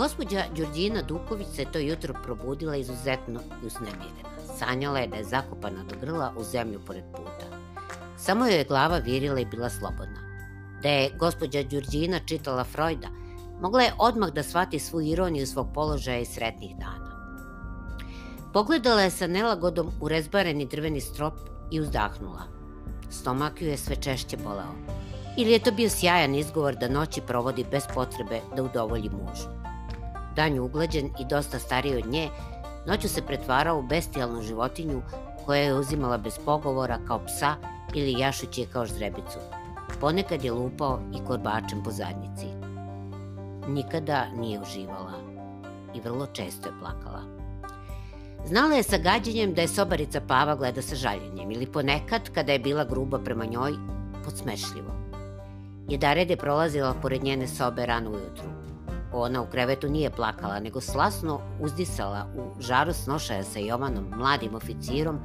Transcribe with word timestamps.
Gospođa 0.00 0.44
Đurđina 0.56 1.02
Duković 1.02 1.46
se 1.56 1.64
to 1.72 1.78
jutro 1.78 2.14
probudila 2.24 2.76
izuzetno 2.76 3.40
i 3.62 3.66
usnemirena. 3.66 4.30
Sanjala 4.58 4.98
je 4.98 5.06
da 5.06 5.16
je 5.16 5.24
zakopana 5.24 5.84
do 5.90 5.96
grla 6.00 6.32
u 6.36 6.44
zemlju 6.44 6.80
pored 6.86 7.04
puta. 7.16 7.46
Samo 8.16 8.46
joj 8.46 8.58
je 8.58 8.64
glava 8.64 8.98
virila 8.98 9.40
i 9.40 9.44
bila 9.44 9.70
slobodna. 9.70 10.20
Da 10.82 10.88
je 10.88 11.10
gospođa 11.18 11.62
Đurđina 11.62 12.20
čitala 12.26 12.64
Freuda, 12.64 13.08
mogla 13.60 13.82
je 13.82 13.92
odmah 13.98 14.30
da 14.30 14.42
shvati 14.42 14.78
svu 14.78 15.00
ironiju 15.00 15.46
svog 15.46 15.66
položaja 15.74 16.18
i 16.18 16.26
sretnih 16.26 16.76
dana. 16.76 17.36
Pogledala 18.52 19.02
je 19.02 19.10
sa 19.10 19.26
nelagodom 19.26 19.90
u 20.00 20.08
rezbareni 20.08 20.66
drveni 20.66 21.00
strop 21.00 21.34
i 21.70 21.80
uzdahnula. 21.80 22.42
Stomak 23.10 23.62
ju 23.62 23.68
je 23.68 23.76
sve 23.76 23.96
češće 23.96 24.36
boleo. 24.36 24.74
Ili 25.36 25.52
je 25.52 25.58
to 25.58 25.72
bio 25.72 25.88
sjajan 25.88 26.34
izgovor 26.34 26.76
da 26.76 26.88
noći 26.88 27.20
provodi 27.20 27.66
bez 27.70 27.82
potrebe 27.94 28.40
da 28.56 28.62
udovolji 28.62 29.10
mužu. 29.10 29.69
Dan 30.36 30.54
je 30.54 30.60
uglađen 30.60 31.10
i 31.20 31.24
dosta 31.24 31.58
stariji 31.58 31.96
od 31.96 32.06
nje, 32.06 32.28
noću 32.86 33.08
se 33.08 33.22
pretvarao 33.22 33.78
u 33.78 33.82
bestijalnu 33.82 34.42
životinju 34.42 35.02
koja 35.46 35.62
je 35.62 35.74
uzimala 35.74 36.18
bez 36.18 36.38
pogovora 36.44 36.98
kao 37.06 37.20
psa 37.26 37.54
ili 37.94 38.20
jašući 38.20 38.60
je 38.60 38.66
kao 38.66 38.86
ždrebicu. 38.86 39.38
Ponekad 40.00 40.44
je 40.44 40.52
lupao 40.52 41.00
i 41.14 41.26
korbačem 41.26 41.82
po 41.82 41.90
zadnjici. 41.90 42.46
Nikada 43.68 44.26
nije 44.36 44.60
uživala 44.60 45.14
i 45.94 46.00
vrlo 46.00 46.26
često 46.26 46.68
je 46.68 46.74
plakala. 46.80 47.22
Znala 48.46 48.74
je 48.74 48.82
sa 48.82 48.98
gađenjem 48.98 49.54
da 49.54 49.60
je 49.60 49.68
sobarica 49.68 50.20
Pava 50.20 50.54
gleda 50.56 50.82
sa 50.82 50.94
žaljenjem 50.94 51.50
ili 51.50 51.66
ponekad, 51.66 52.30
kada 52.34 52.52
je 52.52 52.58
bila 52.58 52.84
gruba 52.84 53.18
prema 53.18 53.44
njoj, 53.44 53.72
podsmešljivo. 54.24 54.90
Jedared 55.88 56.30
je 56.30 56.36
prolazila 56.36 56.94
pored 57.02 57.24
njene 57.24 57.48
sobe 57.48 57.86
rano 57.86 58.10
ujutru. 58.10 58.59
Ona 59.12 59.42
u 59.42 59.46
krevetu 59.46 59.88
nije 59.88 60.10
plakala, 60.10 60.60
nego 60.60 60.80
slasno 60.80 61.40
uzdisala 61.60 62.26
u 62.36 62.62
žaru 62.62 62.92
snošaja 62.92 63.44
sa 63.44 63.58
Jovanom, 63.58 64.04
mladim 64.16 64.54
oficirom, 64.54 65.18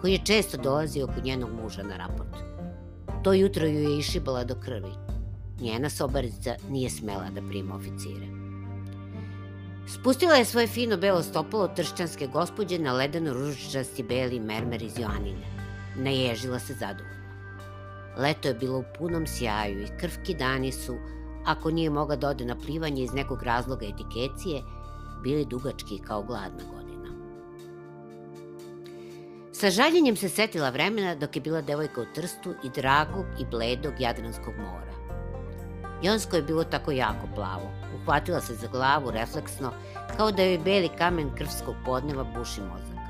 koji 0.00 0.12
je 0.12 0.24
često 0.24 0.56
dolazio 0.56 1.06
kod 1.06 1.24
njenog 1.24 1.50
muža 1.62 1.82
na 1.82 1.96
raport. 1.96 2.36
To 3.22 3.32
jutro 3.32 3.66
ju 3.66 3.80
je 3.80 3.98
išibala 3.98 4.44
do 4.44 4.54
krvi. 4.54 4.92
Njena 5.60 5.90
sobarica 5.90 6.54
nije 6.68 6.90
smela 6.90 7.30
da 7.30 7.40
prima 7.48 7.74
oficire. 7.74 8.26
Spustila 9.94 10.34
je 10.34 10.44
svoje 10.44 10.66
fino 10.66 10.96
belo 10.96 11.22
stopalo 11.22 11.68
tršćanske 11.68 12.26
gospođe 12.26 12.78
na 12.78 12.92
ledeno 12.92 13.32
ružičasti 13.32 14.02
beli 14.02 14.40
mermer 14.40 14.82
iz 14.82 14.98
Joanine. 14.98 15.46
Naježila 15.96 16.58
se 16.58 16.74
zadovoljno. 16.74 17.20
Leto 18.18 18.48
je 18.48 18.54
bilo 18.54 18.78
u 18.78 18.84
punom 18.98 19.26
sjaju 19.26 19.82
i 19.82 19.98
krvki 20.00 20.34
dani 20.34 20.72
su, 20.72 20.96
ako 21.46 21.70
nije 21.70 21.90
moga 21.90 22.16
da 22.16 22.28
ode 22.28 22.44
na 22.44 22.56
plivanje 22.56 23.02
iz 23.02 23.12
nekog 23.12 23.42
razloga 23.42 23.86
etikecije, 23.86 24.62
bili 25.22 25.44
dugački 25.44 25.98
kao 25.98 26.22
gladna 26.22 26.64
godina. 26.74 26.90
Sa 29.52 29.70
žaljenjem 29.70 30.16
se 30.16 30.28
setila 30.28 30.70
vremena 30.70 31.14
dok 31.14 31.36
je 31.36 31.42
bila 31.42 31.60
devojka 31.60 32.00
u 32.00 32.04
Trstu 32.14 32.54
i 32.64 32.70
dragog 32.70 33.24
i 33.40 33.44
bledog 33.50 33.92
Jadranskog 33.98 34.54
mora. 34.58 34.90
Jonsko 36.02 36.36
je 36.36 36.42
bilo 36.42 36.64
tako 36.64 36.90
jako 36.90 37.26
plavo. 37.34 37.70
Uhvatila 37.94 38.40
se 38.40 38.54
za 38.54 38.68
glavu 38.68 39.10
refleksno, 39.10 39.72
kao 40.16 40.32
da 40.32 40.42
joj 40.42 40.58
beli 40.58 40.88
kamen 40.98 41.34
krvskog 41.36 41.74
podneva 41.84 42.24
buši 42.24 42.60
mozak. 42.60 43.00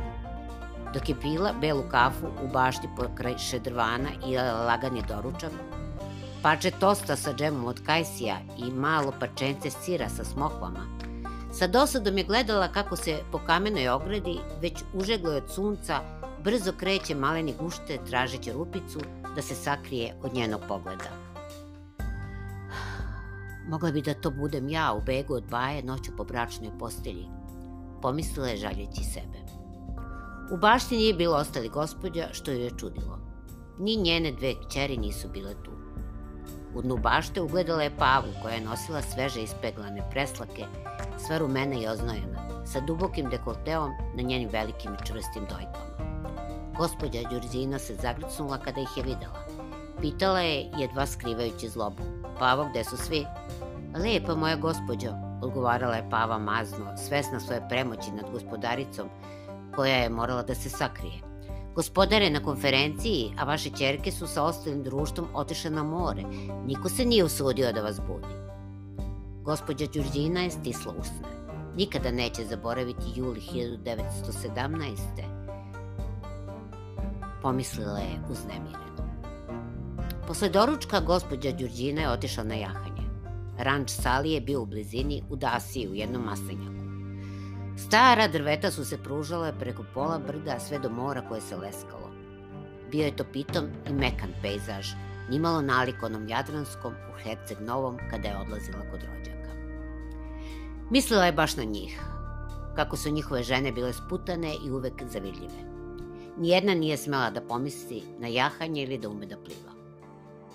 Dok 0.94 1.08
je 1.08 1.20
pila 1.20 1.52
belu 1.60 1.82
kafu 1.90 2.26
u 2.26 2.48
bašti 2.52 2.88
pokraj 2.96 3.38
šedrvana 3.38 4.10
i 4.26 4.36
lagani 4.36 5.02
doručak, 5.08 5.52
pače 6.42 6.70
tosta 6.70 7.16
sa 7.16 7.32
džemom 7.34 7.64
od 7.64 7.80
kajsija 7.86 8.36
i 8.58 8.70
malo 8.70 9.12
parčence 9.20 9.70
sira 9.70 10.08
sa 10.08 10.24
smokvama, 10.24 10.86
sa 11.52 11.66
dosadom 11.66 12.18
je 12.18 12.24
gledala 12.24 12.68
kako 12.68 12.96
se 12.96 13.18
po 13.32 13.38
kamenoj 13.38 13.88
ogradi, 13.88 14.38
već 14.62 14.82
užegloj 14.94 15.36
od 15.36 15.50
sunca, 15.54 16.00
brzo 16.44 16.72
kreće 16.72 17.14
maleni 17.14 17.54
gušte 17.60 17.98
tražeći 18.08 18.52
rupicu 18.52 19.00
da 19.36 19.42
se 19.42 19.54
sakrije 19.54 20.14
od 20.22 20.34
njenog 20.34 20.60
pogleda. 20.68 21.10
Mogla 23.68 23.90
bi 23.90 24.02
da 24.02 24.14
to 24.14 24.30
budem 24.30 24.68
ja 24.68 24.92
u 24.92 25.00
begu 25.06 25.34
od 25.34 25.44
baje 25.50 25.82
noću 25.82 26.12
po 26.16 26.24
bračnoj 26.24 26.70
postelji, 26.78 27.26
pomislila 28.02 28.48
je 28.48 28.56
žaljeći 28.56 29.04
sebe. 29.04 29.38
U 30.52 30.56
bašti 30.56 30.96
nije 30.96 31.14
bilo 31.14 31.36
ostali 31.36 31.68
gospođa, 31.68 32.28
što 32.32 32.50
ju 32.50 32.58
je 32.58 32.70
čudilo. 32.78 33.18
Ni 33.78 33.96
njene 33.96 34.32
dve 34.32 34.54
kćeri 34.54 34.96
nisu 34.96 35.28
bile 35.28 35.54
tu. 35.64 35.79
U 36.74 36.82
dnu 36.82 36.96
bašte 36.96 37.40
ugledala 37.40 37.82
je 37.82 37.96
pavu 37.96 38.28
koja 38.42 38.54
je 38.54 38.60
nosila 38.60 39.02
sveže 39.02 39.42
ispeglane 39.42 40.10
preslake, 40.10 40.66
sva 41.18 41.38
rumena 41.38 41.74
i 41.74 41.86
oznojena, 41.86 42.64
sa 42.66 42.80
dubokim 42.80 43.30
dekolteom 43.30 43.90
na 44.14 44.22
njenim 44.22 44.48
velikim 44.52 44.94
i 44.94 45.06
čvrstim 45.06 45.42
dojkama. 45.50 46.10
Gospodja 46.76 47.22
Đurzina 47.30 47.78
se 47.78 47.94
zagrcnula 47.94 48.58
kada 48.58 48.80
ih 48.80 48.96
je 48.96 49.02
videla. 49.02 49.44
Pitala 50.00 50.40
je, 50.40 50.70
jedva 50.78 51.06
skrivajući 51.06 51.68
zlobu. 51.68 52.02
Pavo, 52.38 52.66
gde 52.70 52.84
su 52.84 52.96
svi? 52.96 53.26
Lepa 53.94 54.34
moja 54.34 54.56
gospođo, 54.56 55.10
odgovarala 55.42 55.96
je 55.96 56.10
Pava 56.10 56.38
mazno, 56.38 56.96
svesna 56.96 57.40
svoje 57.40 57.68
premoći 57.68 58.10
nad 58.10 58.30
gospodaricom, 58.32 59.08
koja 59.74 59.94
je 59.94 60.10
morala 60.10 60.42
da 60.42 60.54
se 60.54 60.70
sakrije. 60.70 61.29
Gospodar 61.74 62.22
je 62.22 62.30
na 62.30 62.42
konferenciji, 62.42 63.32
a 63.38 63.44
vaše 63.44 63.70
čerke 63.78 64.12
su 64.12 64.26
sa 64.26 64.42
ostalim 64.42 64.82
društvom 64.82 65.28
otišle 65.34 65.70
na 65.70 65.82
more. 65.82 66.22
Niko 66.66 66.88
se 66.88 67.04
nije 67.04 67.24
usudio 67.24 67.72
da 67.72 67.82
vas 67.82 68.00
budi. 68.08 68.34
Gospođa 69.42 69.86
Đurđina 69.86 70.40
je 70.40 70.50
stisla 70.50 70.94
usne. 71.00 71.28
Nikada 71.76 72.10
neće 72.10 72.44
zaboraviti 72.44 73.12
juli 73.14 73.40
1917 73.40 75.40
pomislila 77.42 77.98
je 77.98 78.20
uznemireno. 78.30 78.80
Posle 80.26 80.48
doručka 80.48 81.00
gospođa 81.00 81.52
Đurđina 81.52 82.00
je 82.00 82.10
otišla 82.10 82.44
na 82.44 82.54
jahanje. 82.54 83.02
Ranč 83.58 83.90
Sali 83.90 84.32
je 84.32 84.40
bio 84.40 84.62
u 84.62 84.66
blizini 84.66 85.22
u 85.30 85.36
Dasiji 85.36 85.88
u 85.88 85.94
jednom 85.94 86.22
maslinjaku. 86.22 86.79
Stara 87.76 88.28
drveta 88.28 88.70
su 88.70 88.84
se 88.84 88.98
pružale 88.98 89.52
preko 89.58 89.84
pola 89.94 90.18
brda 90.18 90.58
sve 90.58 90.78
do 90.78 90.90
mora 90.90 91.28
koje 91.28 91.40
se 91.40 91.56
leskalo. 91.56 92.10
Bio 92.90 93.04
je 93.04 93.16
to 93.16 93.24
pitom 93.32 93.64
i 93.88 93.92
mekan 93.92 94.30
pejzaž, 94.42 94.88
nimalo 95.30 95.62
nalik 95.62 96.02
onom 96.02 96.28
jadranskom 96.28 96.92
u 96.92 97.18
Herceg 97.22 97.60
Novom 97.60 97.98
kada 98.10 98.28
je 98.28 98.36
odlazila 98.36 98.80
kod 98.90 99.00
rođaka. 99.02 99.50
Mislila 100.90 101.26
je 101.26 101.32
baš 101.32 101.56
na 101.56 101.64
njih, 101.64 102.00
kako 102.76 102.96
su 102.96 103.10
njihove 103.10 103.42
žene 103.42 103.72
bile 103.72 103.92
sputane 103.92 104.54
i 104.64 104.70
uvek 104.70 105.02
zavidljive. 105.08 105.70
Nijedna 106.38 106.74
nije 106.74 106.96
smela 106.96 107.30
da 107.30 107.40
pomisli 107.40 108.02
na 108.18 108.28
jahanje 108.28 108.82
ili 108.82 108.98
da 108.98 109.08
ume 109.08 109.26
da 109.26 109.36
pliva. 109.36 109.72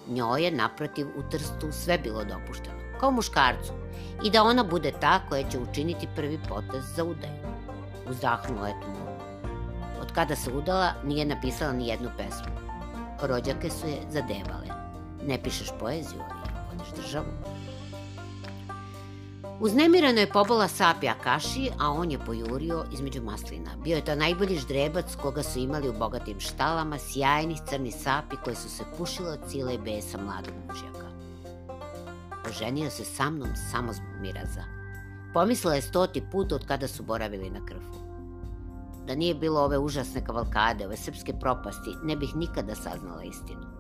Njoj 0.08 0.44
je, 0.44 0.52
naprotiv, 0.52 1.08
u 1.08 1.30
Trstu 1.32 1.72
sve 1.72 1.98
bilo 1.98 2.24
dopušteno, 2.24 3.00
kao 3.00 3.12
muškarcu, 3.12 3.74
i 4.24 4.30
da 4.30 4.44
ona 4.44 4.64
bude 4.64 4.92
ta 5.02 5.20
koja 5.30 5.50
će 5.50 5.60
učiniti 5.60 6.08
prvi 6.16 6.40
potez 6.50 6.84
za 6.96 7.04
udaju. 7.04 7.46
Uzdahnula 8.10 8.68
je 8.68 8.82
tu 8.82 8.88
Od 10.02 10.12
kada 10.12 10.36
se 10.36 10.54
udala, 10.54 10.94
nije 11.04 11.26
napisala 11.26 11.74
ni 11.74 11.88
jednu 11.88 12.10
pesmu. 12.18 12.56
Rođake 13.22 13.70
su 13.70 13.88
je 13.88 14.02
zadevale. 14.10 14.68
Ne 15.28 15.44
pišeš 15.44 15.70
poeziju, 15.80 16.22
ali 16.30 16.78
vodiš 16.78 16.94
državu. 16.96 17.26
Uznemireno 19.60 20.20
je 20.20 20.30
pobola 20.30 20.68
sapi 20.68 21.08
Akaši, 21.08 21.70
a 21.80 21.92
on 21.92 22.12
je 22.12 22.20
pojurio 22.20 22.86
između 22.92 23.22
maslina. 23.22 23.72
Bio 23.84 23.96
je 23.96 24.06
to 24.06 24.16
najbolji 24.16 24.58
ždrebac 24.58 25.16
koga 25.16 25.44
su 25.44 25.60
imali 25.60 25.90
u 25.90 25.94
bogatim 25.94 26.40
štalama, 26.40 26.98
sjajnih 26.98 27.62
crni 27.70 27.92
sapi 27.92 28.36
koje 28.44 28.56
su 28.56 28.70
se 28.70 28.84
pušile 28.98 29.30
od 29.30 29.40
cile 29.48 29.74
i 29.74 29.78
besa 29.78 30.18
mladog 30.18 30.54
mužjaka. 30.68 31.05
Oženio 32.50 32.90
se 32.90 33.06
sa 33.06 33.30
mnom 33.30 33.50
samo 33.72 33.94
zbog 33.94 34.22
miraza. 34.22 34.64
Pomislila 35.34 35.76
je 35.76 35.82
stoti 35.82 36.24
put 36.32 36.52
od 36.52 36.66
kada 36.66 36.88
su 36.88 37.04
boravili 37.04 37.50
na 37.50 37.66
krfu. 37.66 38.06
Da 39.08 39.16
nije 39.16 39.36
bilo 39.36 39.62
ove 39.62 39.78
užasne 39.78 40.26
kavalkade, 40.26 40.86
ove 40.86 40.98
srpske 40.98 41.34
propasti, 41.40 41.96
ne 42.04 42.16
bih 42.16 42.36
nikada 42.36 42.76
saznala 42.76 43.24
istinu. 43.24 43.76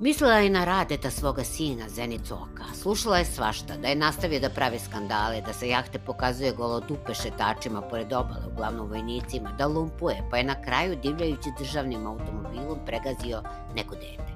Mislila 0.00 0.34
je 0.34 0.50
na 0.50 0.64
Radeta 0.64 1.10
svoga 1.10 1.44
sina, 1.44 1.88
Zenicu 1.88 2.34
oka. 2.34 2.64
Slušala 2.74 3.18
je 3.18 3.24
svašta, 3.24 3.76
da 3.76 3.88
je 3.88 3.96
nastavio 3.96 4.40
da 4.40 4.48
pravi 4.48 4.78
skandale, 4.78 5.40
da 5.40 5.52
se 5.52 5.68
jahte 5.68 5.98
pokazuje 5.98 6.52
golodupe 6.52 7.14
šetačima 7.14 7.82
pored 7.82 8.12
obale, 8.12 8.46
uglavnom 8.52 8.88
vojnicima, 8.88 9.52
da 9.58 9.66
lumpuje, 9.66 10.28
pa 10.30 10.36
je 10.36 10.44
na 10.44 10.62
kraju 10.62 10.96
divljajući 11.02 11.52
državnim 11.58 12.06
automobilom 12.06 12.78
pregazio 12.86 13.42
neko 13.74 13.94
dete. 13.94 14.29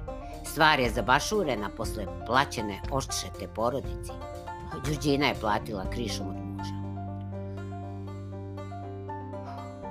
Stvar 0.55 0.79
je 0.79 0.89
zabašurena 0.89 1.69
posle 1.77 2.05
plaćene 2.25 2.81
oštšete 2.91 3.47
porodici. 3.55 4.11
Đurđina 4.85 5.25
je 5.25 5.35
platila 5.41 5.89
krišom 5.89 6.27
od 6.27 6.35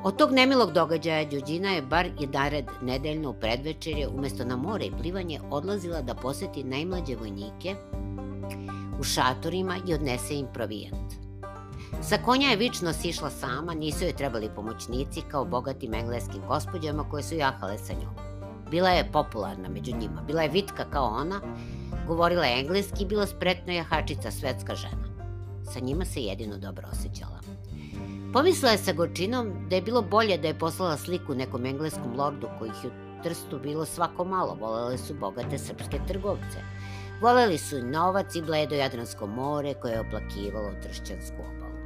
Od 0.04 0.16
tog 0.16 0.32
nemilog 0.32 0.72
događaja 0.72 1.24
Đuđina 1.24 1.70
je 1.70 1.82
bar 1.82 2.06
jedared 2.20 2.64
nedeljno 2.82 3.30
u 3.30 3.34
predvečerje 3.34 4.08
umesto 4.08 4.44
na 4.44 4.56
more 4.56 4.84
i 4.84 4.92
plivanje 5.02 5.40
odlazila 5.50 6.02
da 6.02 6.14
poseti 6.14 6.64
najmlađe 6.64 7.16
vojnike 7.16 7.74
u 9.00 9.02
šatorima 9.02 9.76
i 9.88 9.94
odnese 9.94 10.34
im 10.34 10.46
provijent. 10.54 11.12
Sa 12.02 12.18
konja 12.24 12.48
je 12.48 12.56
vično 12.56 12.92
sišla 12.92 13.30
sama, 13.30 13.74
nisu 13.74 14.04
joj 14.04 14.16
trebali 14.16 14.50
pomoćnici 14.56 15.22
kao 15.30 15.44
bogatim 15.44 15.94
engleskim 15.94 16.42
gospođama 16.48 17.08
koje 17.10 17.22
su 17.22 17.34
jahale 17.34 17.78
sa 17.78 17.92
njom. 17.92 18.33
Bila 18.74 18.90
je 18.90 19.12
popularna 19.12 19.68
među 19.68 19.96
njima, 19.96 20.22
bila 20.26 20.42
je 20.42 20.48
vitka 20.48 20.84
kao 20.90 21.04
ona, 21.04 21.40
govorila 22.06 22.44
je 22.44 22.60
engleski 22.60 23.02
i 23.02 23.06
bila 23.06 23.26
spretna 23.26 23.72
jahačica 23.72 24.30
svetska 24.30 24.74
žena. 24.74 25.04
Sa 25.72 25.80
njima 25.80 26.04
se 26.04 26.20
jedino 26.20 26.56
dobro 26.58 26.88
osjećala. 26.92 27.40
Pomislila 28.32 28.72
je 28.72 28.78
sa 28.78 28.92
gorčinom 28.92 29.68
da 29.70 29.76
je 29.76 29.82
bilo 29.82 30.02
bolje 30.02 30.38
da 30.38 30.48
je 30.48 30.58
poslala 30.58 30.96
sliku 30.96 31.34
nekom 31.34 31.66
engleskom 31.66 32.16
lordu 32.18 32.48
kojih 32.58 32.74
je 32.84 32.90
u 32.90 33.22
Trstu 33.22 33.58
bilo 33.62 33.84
svako 33.84 34.24
malo, 34.24 34.56
volele 34.60 34.98
su 34.98 35.14
bogate 35.14 35.58
srpske 35.58 36.00
trgovce. 36.08 36.58
Voleli 37.22 37.58
su 37.58 37.82
novac 37.82 38.34
i 38.34 38.42
bledo 38.42 38.74
Jadransko 38.74 39.26
more 39.26 39.74
koje 39.74 39.92
je 39.92 40.00
oplakivalo 40.00 40.70
tršćansku 40.82 41.36
obalu. 41.36 41.78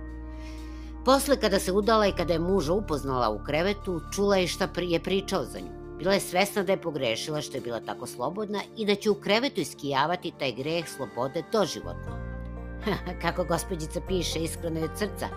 Posle 1.05 1.37
kada 1.41 1.58
se 1.58 1.73
udala 1.73 2.06
i 2.06 2.12
kada 2.12 2.32
je 2.32 2.38
muža 2.38 2.73
upoznala 2.73 3.31
u 3.31 3.44
krevetu, 3.44 4.00
čula 4.14 4.37
je 4.37 4.46
šta 4.46 4.69
je 4.76 5.02
pričao 5.02 5.44
za 5.44 5.61
nju. 5.61 5.77
Bila 5.98 6.14
je 6.14 6.20
svesna 6.20 6.62
da 6.62 6.72
je 6.72 6.80
pogrešila 6.80 7.40
što 7.40 7.56
je 7.56 7.60
bila 7.60 7.80
tako 7.80 8.06
slobodna 8.06 8.60
i 8.76 8.86
da 8.86 8.94
će 8.94 9.10
u 9.10 9.14
krevetu 9.14 9.60
iskijavati 9.60 10.32
taj 10.38 10.52
greh 10.52 10.88
slobode 10.88 11.42
doživotno. 11.52 12.18
Kako 13.22 13.44
gospođica 13.44 14.00
piše 14.08 14.38
iskreno 14.38 14.84
od 14.84 14.90
srca, 14.98 15.28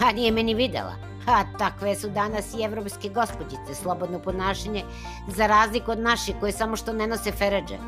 a 0.00 0.12
nije 0.12 0.32
meni 0.32 0.54
videla. 0.54 0.94
A 1.26 1.58
takve 1.58 1.94
su 1.96 2.08
danas 2.08 2.54
i 2.54 2.62
evropske 2.62 3.08
gospođice, 3.08 3.74
slobodno 3.74 4.18
ponašanje, 4.18 4.84
za 5.28 5.46
razliku 5.46 5.90
od 5.90 5.98
naših 5.98 6.34
koje 6.40 6.52
samo 6.52 6.76
što 6.76 6.92
ne 6.92 7.06
nose 7.06 7.32
feređe. 7.32 7.78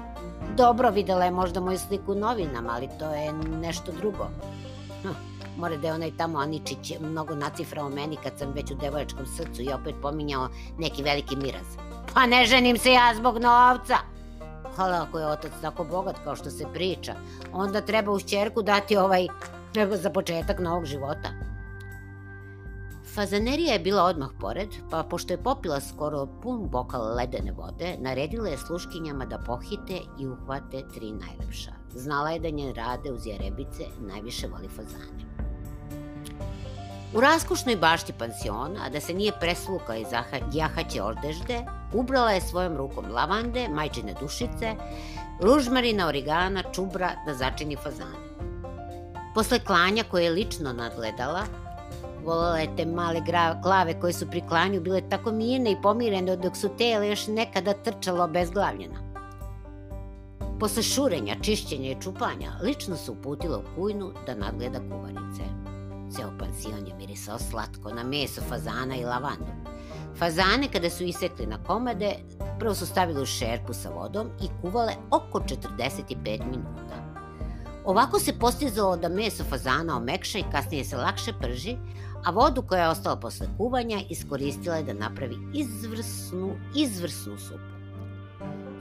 Dobro 0.56 0.90
videla 0.90 1.24
je 1.24 1.30
možda 1.30 1.60
moju 1.60 1.78
sliku 1.78 2.12
u 2.12 2.14
novinama, 2.14 2.72
ali 2.74 2.88
to 2.98 3.14
je 3.14 3.32
nešto 3.32 3.92
drugo. 3.92 4.28
Hm 5.02 5.32
More 5.56 5.76
da 5.76 5.88
je 5.88 5.94
onaj 5.94 6.16
tamo 6.16 6.38
Aničić 6.38 6.92
mnogo 7.00 7.34
nacifrao 7.34 7.88
meni 7.88 8.16
kad 8.16 8.38
sam 8.38 8.52
već 8.52 8.70
u 8.70 8.74
devojačkom 8.74 9.26
srcu 9.26 9.62
i 9.62 9.72
opet 9.72 9.94
pominjao 10.02 10.48
neki 10.78 11.02
veliki 11.02 11.36
miraz. 11.36 11.66
Pa 12.14 12.26
ne 12.26 12.46
ženim 12.46 12.78
se 12.78 12.92
ja 12.92 13.12
zbog 13.16 13.34
novca. 13.34 13.96
Ali 14.76 14.94
ako 14.94 15.18
je 15.18 15.26
otac 15.26 15.52
tako 15.62 15.84
bogat 15.84 16.16
kao 16.24 16.36
što 16.36 16.50
se 16.50 16.64
priča, 16.72 17.14
onda 17.52 17.80
treba 17.80 18.12
uz 18.12 18.24
čerku 18.24 18.62
dati 18.62 18.96
ovaj 18.96 19.26
za 19.92 20.10
početak 20.10 20.58
novog 20.58 20.84
života. 20.84 21.28
Fazanerija 23.14 23.72
je 23.72 23.78
bila 23.78 24.02
odmah 24.02 24.28
pored, 24.40 24.68
pa 24.90 25.02
pošto 25.02 25.32
je 25.32 25.42
popila 25.42 25.80
skoro 25.80 26.26
pun 26.42 26.68
bokal 26.70 27.14
ledene 27.16 27.52
vode, 27.52 27.96
naredila 27.98 28.48
je 28.48 28.58
sluškinjama 28.58 29.24
da 29.24 29.38
pohite 29.38 29.98
i 30.20 30.26
uhvate 30.26 30.82
tri 30.94 31.12
najlepša. 31.12 31.72
Znala 31.94 32.30
je 32.30 32.38
da 32.38 32.50
njen 32.50 32.74
rade 32.74 33.12
uz 33.12 33.26
jerebice 33.26 33.84
najviše 34.00 34.48
voli 34.48 34.68
fazane. 34.68 35.31
U 37.14 37.20
raskošnoj 37.20 37.76
bašti 37.76 38.12
pansiona, 38.18 38.84
a 38.84 38.88
da 38.88 39.00
se 39.00 39.14
nije 39.14 39.32
presluka 39.40 39.96
iz 39.96 40.06
jahaće 40.52 41.02
ordežde, 41.02 41.58
ubrala 41.92 42.30
je 42.30 42.40
svojom 42.40 42.76
rukom 42.76 43.04
lavande, 43.10 43.68
majčine 43.68 44.14
dušice, 44.20 44.74
ružmarina, 45.40 46.06
origana, 46.06 46.62
čubra 46.72 47.10
da 47.26 47.34
začini 47.34 47.76
fazane. 47.76 48.22
Posle 49.34 49.58
klanja 49.58 50.04
koje 50.10 50.24
je 50.24 50.30
lično 50.30 50.72
nadgledala, 50.72 51.42
volala 52.24 52.58
je 52.58 52.76
te 52.76 52.86
male 52.86 53.20
glave 53.62 54.00
koje 54.00 54.12
su 54.12 54.26
pri 54.30 54.42
klanju 54.48 54.80
bile 54.80 55.02
tako 55.08 55.32
mirne 55.32 55.72
i 55.72 55.82
pomirene 55.82 56.36
dok 56.36 56.56
su 56.56 56.68
tele 56.78 57.08
još 57.08 57.26
nekada 57.26 57.72
trčalo 57.72 58.24
obezglavljena. 58.24 59.12
Posle 60.60 60.82
šurenja, 60.82 61.36
čišćenja 61.42 61.90
i 61.90 62.00
čupanja, 62.00 62.52
lično 62.62 62.96
se 62.96 63.10
uputila 63.10 63.58
u 63.58 63.76
kujnu 63.76 64.12
da 64.26 64.34
nadgleda 64.34 64.78
kuvarice. 64.78 65.42
Ceo 66.16 66.32
pansion 66.38 66.86
je 66.86 66.94
mirisao 66.94 67.38
slatko 67.38 67.94
na 67.94 68.04
meso 68.04 68.40
fazana 68.48 68.96
i 68.96 69.04
lavandu. 69.04 69.52
Fazane 70.18 70.68
kada 70.72 70.90
su 70.90 71.04
isekli 71.04 71.46
na 71.46 71.64
komade, 71.64 72.14
prvo 72.58 72.74
su 72.74 72.86
stavili 72.86 73.22
u 73.22 73.26
šerpu 73.26 73.72
sa 73.72 73.88
vodom 73.88 74.30
i 74.42 74.48
kuvale 74.60 74.92
oko 75.10 75.40
45 75.40 76.46
minuta. 76.50 77.12
Ovako 77.84 78.18
se 78.18 78.38
postizalo 78.38 78.96
da 78.96 79.08
meso 79.08 79.44
fazana 79.44 79.96
omekša 79.96 80.38
i 80.38 80.44
kasnije 80.52 80.84
se 80.84 80.96
lakše 80.96 81.32
prži, 81.40 81.76
a 82.24 82.30
vodu 82.30 82.62
koja 82.62 82.82
je 82.82 82.88
ostala 82.88 83.16
posle 83.16 83.46
kuvanja 83.56 84.00
iskoristila 84.10 84.76
je 84.76 84.82
da 84.82 84.92
napravi 84.92 85.36
izvrsnu, 85.54 86.54
izvrsnu 86.76 87.38
supu. 87.38 87.72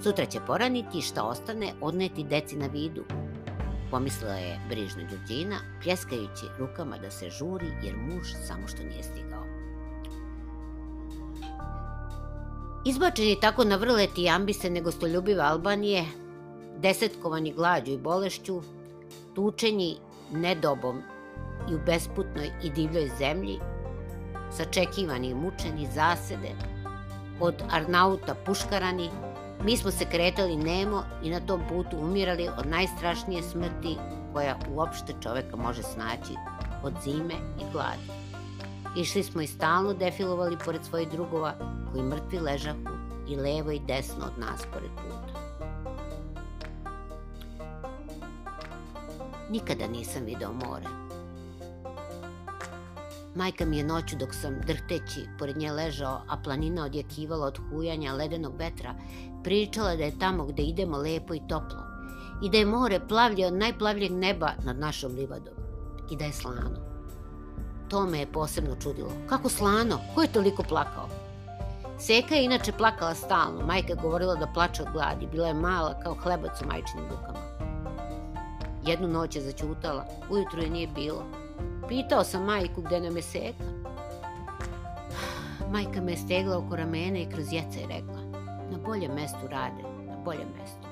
Sutra 0.04 0.26
će 0.26 0.40
poraniti 0.48 0.98
i 0.98 1.02
šta 1.02 1.24
ostane 1.24 1.74
odneti 1.82 2.24
deci 2.24 2.56
na 2.56 2.68
vidu, 2.68 3.04
pomislila 3.92 4.34
je 4.34 4.60
brižna 4.70 5.04
Đurđina, 5.04 5.56
pljeskajući 5.84 6.46
rukama 6.60 6.98
da 6.98 7.12
se 7.12 7.30
žuri 7.30 7.68
jer 7.84 7.96
muž 7.98 8.28
samo 8.48 8.68
što 8.68 8.84
nije 8.84 9.04
stigao. 9.04 9.44
Izbačeni 12.86 13.38
tako 13.42 13.64
na 13.64 13.76
vrleti 13.76 14.30
ambise 14.30 14.70
negostoljubive 14.70 15.42
Albanije, 15.44 16.06
desetkovani 16.78 17.54
glađu 17.54 17.92
i 17.92 17.98
bolešću, 17.98 18.62
tučenji 19.36 19.98
nedobom 20.32 21.02
i 21.72 21.76
u 21.76 21.80
besputnoj 21.86 22.50
i 22.64 22.70
divljoj 22.70 23.12
zemlji, 23.20 23.60
sačekivani 24.52 25.30
i 25.30 25.36
mučeni 25.36 25.88
zasede, 25.94 26.52
od 27.40 27.56
Arnauta 27.72 28.36
puškarani, 28.46 29.10
Mi 29.66 29.78
smo 29.78 29.92
se 29.92 30.06
kretali 30.06 30.56
nemo 30.58 31.04
i 31.24 31.30
na 31.30 31.40
tom 31.40 31.62
putu 31.70 31.98
umirali 31.98 32.50
od 32.58 32.68
najstrašnije 32.68 33.44
smrti 33.44 33.98
koja 34.34 34.60
uopšte 34.74 35.14
čoveka 35.24 35.56
može 35.56 35.84
snaći, 35.84 36.34
od 36.84 36.94
zime 37.04 37.34
i 37.34 37.64
gladi. 37.72 38.22
Išli 38.98 39.24
smo 39.24 39.42
i 39.42 39.48
stalno 39.48 39.94
defilovali 39.94 40.58
pored 40.66 40.86
svojih 40.86 41.10
drugova 41.10 41.54
koji 41.92 42.04
mrtvi 42.04 42.40
ležahu 42.40 42.80
i 43.30 43.36
levo 43.36 43.72
i 43.72 43.80
desno 43.80 44.26
od 44.26 44.40
nas 44.40 44.66
pored 44.74 44.92
puta. 44.92 45.40
Nikada 49.50 49.88
nisam 49.88 50.26
video 50.26 50.54
more. 50.54 50.86
Majka 53.36 53.66
mi 53.66 53.78
je 53.78 53.84
noću 53.84 54.16
dok 54.16 54.34
sam 54.34 54.62
drhteći 54.68 55.28
pored 55.40 55.58
nje 55.58 55.72
ležao, 55.72 56.22
a 56.30 56.38
planina 56.44 56.86
odjekivala 56.86 57.46
od 57.46 57.60
hujanja 57.70 58.14
ledenog 58.14 58.58
vetra, 58.58 58.96
pričala 59.44 59.96
da 59.96 60.04
je 60.04 60.20
tamo 60.20 60.46
gde 60.46 60.64
idemo 60.64 60.98
lepo 60.98 61.34
i 61.34 61.42
toplo 61.50 61.92
i 62.42 62.50
da 62.50 62.58
je 62.58 62.66
more 62.66 63.00
plavlje 63.08 63.48
od 63.48 63.54
najplavljeg 63.54 64.12
neba 64.12 64.52
nad 64.64 64.80
našom 64.80 65.12
livadom 65.12 65.54
i 66.12 66.16
da 66.16 66.26
je 66.26 66.34
slano. 66.34 66.92
To 67.90 68.06
me 68.06 68.20
je 68.20 68.32
posebno 68.32 68.76
čudilo. 68.76 69.12
Kako 69.30 69.50
slano? 69.50 70.00
Ko 70.16 70.22
je 70.22 70.32
toliko 70.32 70.64
plakao? 70.64 71.10
Seka 72.00 72.36
je 72.36 72.46
inače 72.46 72.72
plakala 72.72 73.16
stalno. 73.16 73.66
Majka 73.66 73.90
je 73.90 74.00
govorila 74.02 74.36
da 74.36 74.48
plače 74.48 74.84
od 74.84 74.90
gladi. 74.94 75.28
Bila 75.32 75.48
je 75.48 75.54
mala 75.54 76.00
kao 76.04 76.16
hlebac 76.24 76.62
u 76.62 76.68
majčinim 76.68 77.06
rukama. 77.10 77.40
Jednu 78.86 79.08
noć 79.08 79.36
je 79.36 79.42
začutala. 79.42 80.06
Ujutru 80.30 80.62
je 80.62 80.70
nije 80.70 80.88
bilo. 80.88 81.24
Pitao 81.88 82.24
sam 82.24 82.46
majku 82.46 82.82
gde 82.82 83.00
nam 83.00 83.16
je 83.16 83.22
seka. 83.22 83.64
Majka 85.74 86.02
me 86.02 86.12
je 86.12 86.18
stegla 86.18 86.58
oko 86.58 86.76
ramena 86.76 87.20
i 87.20 87.30
kroz 87.30 87.54
jeca 87.54 87.80
je 87.80 87.88
rekla 87.88 88.11
na 88.72 88.78
boljem 88.86 89.12
mestu 89.12 89.48
rade, 89.50 89.84
na 90.08 90.18
boljem 90.26 90.48
mestu. 90.60 90.88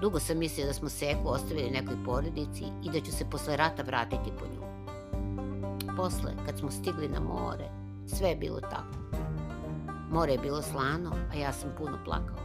Dugo 0.00 0.20
sam 0.20 0.38
mislio 0.38 0.66
da 0.66 0.72
smo 0.72 0.88
seku 0.88 1.28
ostavili 1.28 1.70
nekoj 1.70 2.04
porodici 2.04 2.64
i 2.84 2.90
da 2.90 3.00
ću 3.00 3.12
se 3.12 3.24
posle 3.30 3.56
rata 3.56 3.82
vratiti 3.82 4.32
po 4.38 4.44
nju. 4.44 4.64
Posle, 5.96 6.32
kad 6.46 6.58
smo 6.58 6.70
stigli 6.70 7.08
na 7.08 7.20
more, 7.20 7.68
sve 8.06 8.28
je 8.28 8.36
bilo 8.36 8.60
tako. 8.60 9.18
More 10.10 10.32
je 10.32 10.38
bilo 10.38 10.62
slano, 10.62 11.12
a 11.32 11.36
ja 11.36 11.52
sam 11.52 11.70
puno 11.78 11.98
plakao. 12.04 12.36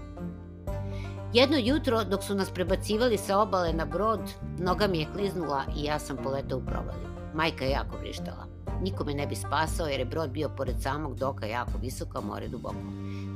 Jedno 1.34 1.58
jutro, 1.58 2.04
dok 2.04 2.24
su 2.24 2.36
nas 2.36 2.52
prebacivali 2.52 3.18
sa 3.18 3.40
obale 3.40 3.74
na 3.74 3.86
brod, 3.86 4.20
noga 4.60 4.88
mi 4.88 5.00
je 5.00 5.08
kliznula 5.14 5.64
i 5.78 5.84
ja 5.84 6.00
sam 6.00 6.18
poletao 6.24 6.58
u 6.58 6.66
provaliju. 6.66 7.10
Majka 7.34 7.66
je 7.66 7.72
jako 7.72 7.98
vrištala. 7.98 8.46
Niko 8.82 9.04
me 9.04 9.14
ne 9.14 9.28
bi 9.28 9.36
spasao 9.36 9.88
jer 9.88 10.00
je 10.00 10.06
brod 10.06 10.30
bio 10.30 10.50
pored 10.50 10.82
samog 10.82 11.16
doka 11.16 11.46
jako 11.46 11.72
visoko, 11.82 12.18
a 12.18 12.22
more 12.22 12.48
duboko. 12.48 12.76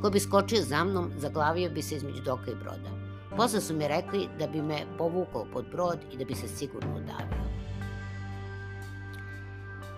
Ko 0.04 0.10
bi 0.10 0.20
skočio 0.20 0.62
za 0.62 0.84
mnom, 0.84 1.12
zaglavio 1.18 1.70
bi 1.70 1.82
se 1.82 1.96
između 1.96 2.22
doka 2.22 2.52
i 2.52 2.56
broda. 2.56 2.90
Posle 3.38 3.62
su 3.62 3.74
mi 3.74 3.88
rekli 3.88 4.28
da 4.40 4.48
bi 4.48 4.62
me 4.62 4.86
povukao 4.98 5.46
pod 5.54 5.66
brod 5.72 6.00
i 6.12 6.18
da 6.18 6.26
bi 6.26 6.36
se 6.36 6.48
sigurno 6.48 6.90
udavio. 6.92 7.44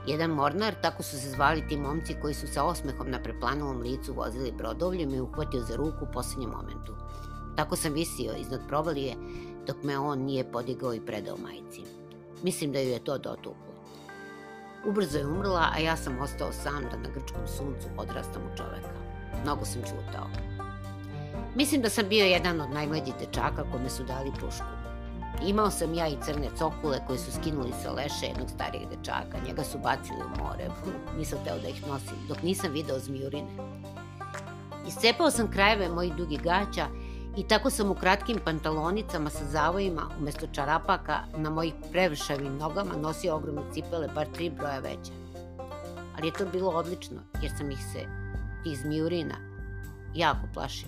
Jedan 0.07 0.29
mornar, 0.29 0.73
tako 0.81 1.03
su 1.03 1.17
se 1.19 1.29
zvali 1.29 1.67
ti 1.67 1.77
momci 1.77 2.15
koji 2.21 2.33
su 2.33 2.47
sa 2.47 2.63
osmehom 2.63 3.09
na 3.09 3.19
preplanulom 3.23 3.81
licu 3.81 4.13
vozili 4.13 4.53
brodovljem 4.57 5.13
i 5.13 5.21
uhvatio 5.21 5.61
za 5.61 5.75
ruku 5.75 5.97
u 6.01 6.13
poslednjem 6.13 6.49
momentu. 6.49 6.93
Tako 7.55 7.75
sam 7.75 7.93
visio 7.93 8.35
iznad 8.37 8.61
provalije 8.67 9.15
dok 9.67 9.83
me 9.83 9.99
on 9.99 10.19
nije 10.19 10.51
podigao 10.51 10.93
i 10.93 11.05
predao 11.05 11.37
majici. 11.37 11.81
Mislim 12.43 12.71
da 12.71 12.79
ju 12.79 12.89
je 12.89 13.03
to 13.03 13.17
dotuklo. 13.17 13.73
Ubrzo 14.87 15.17
je 15.17 15.27
umrla, 15.27 15.69
a 15.75 15.79
ja 15.79 15.97
sam 15.97 16.19
ostao 16.21 16.51
sam 16.51 16.83
da 16.91 16.97
na 16.97 17.09
grčkom 17.09 17.47
suncu 17.47 17.87
odrastam 17.97 18.41
u 18.41 18.57
čoveka. 18.57 19.04
Mnogo 19.43 19.65
sam 19.65 19.81
čutao. 19.81 20.27
Mislim 21.55 21.81
da 21.81 21.89
sam 21.89 22.09
bio 22.09 22.25
jedan 22.25 22.61
od 22.61 22.69
najmlađih 22.69 23.13
dečaka 23.19 23.63
kome 23.71 23.89
su 23.89 24.03
dali 24.03 24.31
pušku. 24.31 24.65
Imao 25.43 25.71
sam 25.71 25.93
ja 25.93 26.07
i 26.07 26.17
crne 26.25 26.49
cokule 26.57 26.99
koje 27.07 27.19
su 27.19 27.31
skinuli 27.31 27.71
sa 27.83 27.91
leše 27.91 28.25
jednog 28.25 28.49
starijeg 28.49 28.89
dečaka. 28.89 29.37
Njega 29.47 29.63
su 29.63 29.77
bacili 29.77 30.19
u 30.25 30.43
more. 30.43 30.69
Nisam 31.17 31.39
teo 31.45 31.57
da 31.59 31.67
ih 31.67 31.87
nosim, 31.87 32.17
dok 32.27 32.41
nisam 32.41 32.71
video 32.71 32.99
zmijurine. 32.99 33.47
Iscepao 34.87 35.31
sam 35.31 35.51
krajeve 35.51 35.89
mojih 35.89 36.15
dugih 36.15 36.41
gaća 36.41 36.87
i 37.37 37.47
tako 37.47 37.69
sam 37.69 37.91
u 37.91 37.95
kratkim 37.95 38.37
pantalonicama 38.45 39.29
sa 39.29 39.45
zavojima 39.45 40.01
umesto 40.19 40.47
čarapaka 40.47 41.19
na 41.37 41.49
mojih 41.49 41.73
prevršavim 41.91 42.57
nogama 42.57 42.95
nosio 43.01 43.35
ogromne 43.35 43.61
cipele, 43.73 44.07
bar 44.15 44.27
tri 44.33 44.49
broja 44.49 44.79
veće. 44.79 45.11
Ali 46.17 46.27
je 46.27 46.33
to 46.33 46.45
bilo 46.45 46.71
odlično, 46.71 47.21
jer 47.41 47.51
sam 47.57 47.71
ih 47.71 47.79
se 47.93 48.24
iz 48.65 48.79
zmijurina 48.79 49.35
jako 50.15 50.47
plašio. 50.53 50.87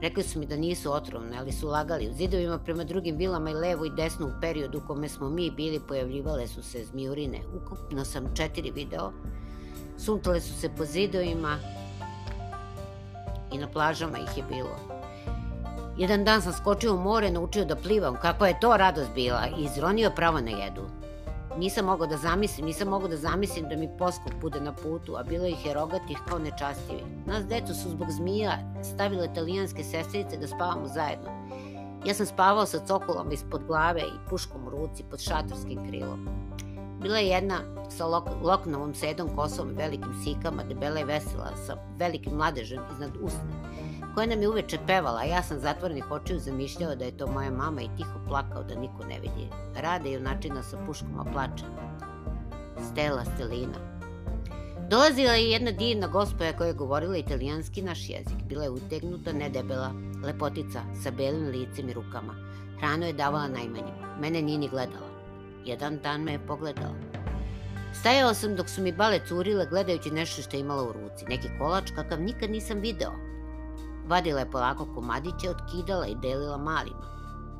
Rekli 0.00 0.22
su 0.22 0.38
mi 0.38 0.46
da 0.46 0.56
nisu 0.56 0.92
otrovne, 0.92 1.38
ali 1.38 1.52
su 1.52 1.68
lagali. 1.68 2.08
U 2.08 2.12
zidovima 2.12 2.58
prema 2.58 2.84
drugim 2.84 3.16
vilama 3.16 3.50
i 3.50 3.54
levo 3.54 3.84
i 3.84 3.90
desno 3.90 4.26
u 4.26 4.40
periodu 4.40 4.78
u 4.78 4.86
kome 4.86 5.08
smo 5.08 5.30
mi 5.30 5.50
bili 5.50 5.80
pojavljivale 5.88 6.46
su 6.46 6.62
se 6.62 6.84
zmijurine. 6.84 7.40
Ukupno 7.62 8.04
sam 8.04 8.34
četiri 8.34 8.70
video. 8.70 9.12
Suntale 9.98 10.40
su 10.40 10.54
se 10.54 10.70
po 10.76 10.84
zidovima 10.84 11.58
i 13.52 13.58
na 13.58 13.68
plažama 13.68 14.18
ih 14.18 14.36
je 14.36 14.44
bilo. 14.48 14.98
Jedan 15.98 16.24
dan 16.24 16.42
sam 16.42 16.52
skočio 16.52 16.94
u 16.94 16.98
more, 16.98 17.30
naučio 17.30 17.64
da 17.64 17.76
plivam, 17.76 18.16
kakva 18.22 18.48
je 18.48 18.60
to 18.60 18.76
radost 18.76 19.10
bila 19.14 19.46
i 19.58 19.64
izronio 19.64 20.10
pravo 20.16 20.40
na 20.40 20.50
jedu. 20.50 20.82
Nisam 21.58 21.84
mogao 21.84 22.06
da 22.06 22.16
zamislim, 22.16 22.66
nisam 22.66 22.88
mogao 22.88 23.08
da 23.08 23.16
zamislim 23.16 23.68
da 23.68 23.76
mi 23.76 23.88
poskok 23.98 24.32
bude 24.40 24.60
na 24.60 24.72
putu, 24.72 25.16
a 25.16 25.22
bilo 25.22 25.46
ih 25.46 25.66
je 25.66 25.74
rogatih 25.74 26.18
kao 26.28 26.38
nečastivi. 26.38 27.02
Nas 27.26 27.46
decu 27.46 27.74
su 27.74 27.90
zbog 27.90 28.10
zmija 28.10 28.58
stavile 28.82 29.26
italijanske 29.26 29.84
sestrice 29.84 30.36
da 30.36 30.46
spavamo 30.46 30.88
zajedno. 30.88 31.30
Ja 32.06 32.14
sam 32.14 32.26
spavao 32.26 32.66
sa 32.66 32.78
cokolom 32.86 33.32
ispod 33.32 33.64
glave 33.66 34.00
i 34.00 34.28
puškom 34.30 34.66
u 34.66 34.70
ruci 34.70 35.04
pod 35.10 35.20
šatorskim 35.20 35.88
krilom. 35.88 36.28
Bila 37.02 37.18
je 37.18 37.28
jedna 37.28 37.58
sa 37.88 38.06
lok, 38.06 38.28
loknovom 38.42 38.94
sedom 38.94 39.28
kosom 39.36 39.68
velikim 39.76 40.14
sikama, 40.24 40.62
debela 40.62 41.00
i 41.00 41.04
vesela, 41.04 41.56
sa 41.66 41.76
velikim 41.96 42.32
mladežem 42.32 42.80
iznad 42.92 43.10
usne 43.22 43.77
koja 44.18 44.26
nam 44.26 44.42
je 44.42 44.48
uveče 44.48 44.78
pevala, 44.86 45.20
a 45.20 45.24
ja 45.24 45.42
sam 45.42 45.60
zatvorenih 45.60 46.10
očiju 46.10 46.38
zamišljao 46.38 46.94
da 46.94 47.04
je 47.04 47.16
to 47.16 47.26
moja 47.26 47.50
mama 47.50 47.82
i 47.82 47.88
tiho 47.96 48.18
plakao 48.28 48.62
da 48.62 48.74
niko 48.74 49.04
ne 49.08 49.20
vidi. 49.20 49.48
Rade 49.76 50.12
junačina 50.12 50.62
sa 50.62 50.78
puškom, 50.86 51.20
a 51.20 51.24
plače. 51.32 51.64
Stela, 52.90 53.24
Stelina. 53.24 53.78
Dolazila 54.90 55.32
je 55.32 55.50
jedna 55.50 55.70
divna 55.70 56.06
gospoja 56.06 56.56
koja 56.56 56.66
je 56.66 56.74
govorila 56.74 57.16
italijanski 57.16 57.82
naš 57.82 58.08
jezik. 58.08 58.42
Bila 58.48 58.64
je 58.64 58.70
utegnuta, 58.70 59.32
nedebela, 59.32 59.92
lepotica, 60.24 60.82
sa 61.02 61.10
belim 61.10 61.48
licem 61.48 61.88
i 61.88 61.92
rukama. 61.94 62.34
Hranu 62.78 63.06
je 63.06 63.12
davala 63.12 63.48
najmanjima. 63.48 64.16
Mene 64.20 64.42
nije 64.42 64.58
ni 64.58 64.68
gledala. 64.68 65.10
Jedan 65.64 65.98
dan 66.02 66.22
me 66.22 66.32
je 66.32 66.46
pogledala. 66.46 66.94
Stajao 68.00 68.34
sam 68.34 68.56
dok 68.56 68.68
su 68.68 68.82
mi 68.82 68.92
bale 68.92 69.20
curile 69.28 69.66
gledajući 69.66 70.10
nešto 70.10 70.42
što 70.42 70.56
je 70.56 70.60
imala 70.60 70.82
u 70.82 70.92
ruci. 70.92 71.24
Neki 71.28 71.48
kolač 71.58 71.90
kakav 71.94 72.20
nikad 72.20 72.50
nisam 72.50 72.80
video. 72.80 73.28
Vadila 74.08 74.40
je 74.40 74.50
polako 74.50 74.86
komadiće, 74.94 75.50
otkidala 75.50 76.06
i 76.06 76.14
delila 76.14 76.56
malima. 76.56 77.08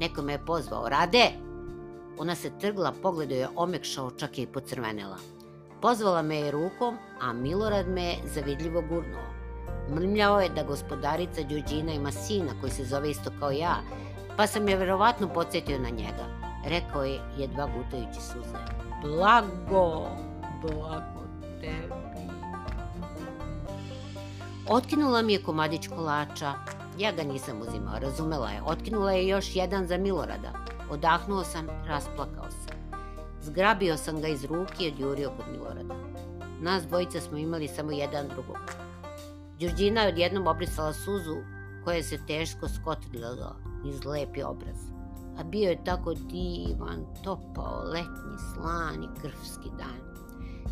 Neko 0.01 0.23
me 0.23 0.33
je 0.33 0.45
pozvao, 0.45 0.89
Rade! 0.89 1.31
Ona 2.19 2.35
se 2.35 2.59
trgla, 2.61 2.93
pogled 3.03 3.31
je 3.31 3.49
omekšao, 3.57 4.11
čak 4.11 4.39
je 4.39 4.43
i 4.43 4.47
pocrvenela. 4.47 5.17
Pozvala 5.81 6.23
me 6.23 6.37
je 6.37 6.51
rukom, 6.51 6.97
a 7.21 7.33
Milorad 7.33 7.89
me 7.89 8.05
je 8.05 8.17
zavidljivo 8.35 8.83
gurnuo. 8.89 9.29
Mrmljao 9.95 10.41
je 10.41 10.49
da 10.49 10.63
gospodarica 10.63 11.43
Đuđina 11.43 11.93
ima 11.93 12.13
sina 12.13 12.53
koji 12.61 12.73
se 12.73 12.85
zove 12.85 13.11
isto 13.11 13.31
kao 13.39 13.51
ja, 13.51 13.77
pa 14.37 14.47
sam 14.47 14.69
je 14.69 14.77
verovatno 14.77 15.29
podsjetio 15.29 15.79
na 15.79 15.89
njega. 15.89 16.27
Rekao 16.67 17.05
je 17.05 17.21
jedva 17.39 17.67
gutajući 17.67 18.21
suze. 18.21 18.59
Blago, 19.03 20.09
blago 20.63 21.23
tebi. 21.61 21.98
Otkinula 24.71 25.23
mi 25.23 25.33
je 25.33 25.43
komadić 25.43 25.89
kolača. 25.89 26.53
Ja 26.99 27.13
ga 27.13 27.23
nisam 27.23 27.61
uzimao, 27.61 27.99
razumela 27.99 28.51
je. 28.51 28.63
Otkinula 28.63 29.13
je 29.13 29.29
još 29.29 29.57
jedan 29.57 29.87
za 29.87 29.99
Milorada. 29.99 30.53
Odahnuo 30.91 31.45
sam, 31.45 31.67
rasplakao 31.87 32.51
se. 32.51 32.73
Zgrabio 33.43 33.97
sam 33.97 34.21
ga 34.21 34.29
iz 34.29 34.45
ruke 34.45 34.85
i 34.85 34.93
odjurio 34.93 35.31
kod 35.37 35.47
Milorada. 35.53 35.95
Nas 36.61 36.87
dvojica 36.87 37.21
smo 37.21 37.39
imali 37.39 37.69
samo 37.69 37.93
jedan 37.93 38.29
drugog. 38.29 38.73
Đurđina 39.61 40.01
je 40.01 40.09
odjednom 40.09 40.47
obrisala 40.47 40.93
suzu 40.93 41.37
koja 41.85 42.03
se 42.03 42.27
teško 42.27 42.69
skotrila 42.69 43.57
iz 43.87 44.05
lepi 44.05 44.43
obraz. 44.43 44.79
A 45.39 45.45
bio 45.45 45.71
je 45.71 45.85
tako 45.85 46.15
divan, 46.15 47.07
topao, 47.25 47.83
letnji, 47.85 48.39
slani, 48.55 49.09
krvski 49.21 49.71
dan. 49.79 50.08